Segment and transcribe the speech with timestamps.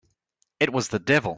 [0.59, 1.29] It was the devil!